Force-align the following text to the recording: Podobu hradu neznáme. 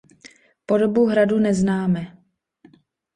Podobu 0.65 1.05
hradu 1.05 1.39
neznáme. 1.39 2.17